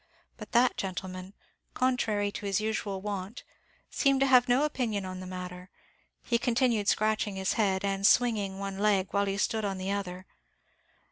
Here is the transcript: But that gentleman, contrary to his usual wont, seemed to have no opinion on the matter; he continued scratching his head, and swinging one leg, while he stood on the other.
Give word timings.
But 0.35 0.51
that 0.53 0.77
gentleman, 0.77 1.35
contrary 1.75 2.31
to 2.31 2.47
his 2.47 2.59
usual 2.59 3.01
wont, 3.01 3.43
seemed 3.91 4.19
to 4.21 4.25
have 4.25 4.49
no 4.49 4.63
opinion 4.63 5.05
on 5.05 5.19
the 5.19 5.27
matter; 5.27 5.69
he 6.23 6.39
continued 6.39 6.87
scratching 6.87 7.35
his 7.35 7.53
head, 7.53 7.85
and 7.85 8.07
swinging 8.07 8.57
one 8.57 8.79
leg, 8.79 9.09
while 9.11 9.27
he 9.27 9.37
stood 9.37 9.63
on 9.63 9.77
the 9.77 9.91
other. 9.91 10.25